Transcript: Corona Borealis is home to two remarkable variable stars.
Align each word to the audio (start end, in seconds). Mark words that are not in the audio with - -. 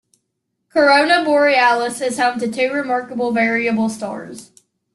Corona 0.69 1.23
Borealis 1.23 2.01
is 2.01 2.17
home 2.17 2.39
to 2.39 2.49
two 2.51 2.73
remarkable 2.73 3.31
variable 3.31 3.87
stars. 3.87 4.49